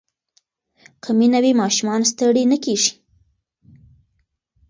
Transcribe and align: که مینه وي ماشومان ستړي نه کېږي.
که 1.03 1.09
مینه 1.17 1.39
وي 1.43 1.51
ماشومان 1.61 2.01
ستړي 2.11 2.43
نه 2.51 2.57
کېږي. 2.63 2.91